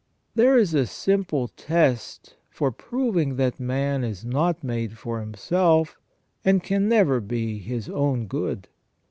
There 0.33 0.57
is 0.57 0.73
a 0.73 0.77
very 0.77 0.85
simple 0.87 1.47
test 1.49 2.35
for 2.49 2.71
proving 2.71 3.35
that 3.35 3.59
man 3.59 4.03
is 4.03 4.25
not 4.25 4.63
made 4.63 4.97
for 4.97 5.19
himself, 5.19 5.95
and 6.43 6.63
can 6.63 6.89
never 6.89 7.19
be 7.19 7.59
his 7.59 7.87
own 7.87 8.25
good. 8.25 8.67